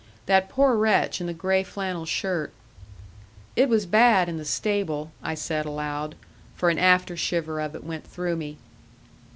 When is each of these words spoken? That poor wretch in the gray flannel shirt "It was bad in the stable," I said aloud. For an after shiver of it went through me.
That 0.25 0.49
poor 0.49 0.75
wretch 0.77 1.21
in 1.21 1.27
the 1.27 1.31
gray 1.35 1.61
flannel 1.61 2.07
shirt 2.07 2.51
"It 3.55 3.69
was 3.69 3.85
bad 3.85 4.27
in 4.27 4.37
the 4.37 4.45
stable," 4.45 5.11
I 5.21 5.35
said 5.35 5.67
aloud. 5.67 6.15
For 6.55 6.71
an 6.71 6.79
after 6.79 7.15
shiver 7.15 7.59
of 7.61 7.75
it 7.75 7.83
went 7.83 8.07
through 8.07 8.37
me. 8.37 8.57